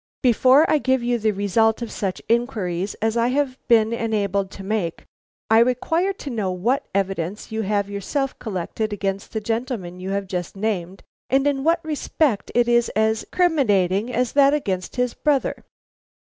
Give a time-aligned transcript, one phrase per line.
[0.23, 4.63] Before I give you the result of such inquiries as I have been enabled to
[4.63, 5.05] make,
[5.47, 10.25] I require to know what evidence you have yourself collected against the gentleman you have
[10.25, 15.65] just named, and in what respect it is as criminating as that against his brother?"